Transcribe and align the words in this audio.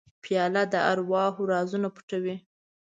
پیاله 0.23 0.63
د 0.73 0.75
ارواحو 0.91 1.41
رازونه 1.53 1.87
پټوي. 1.95 2.35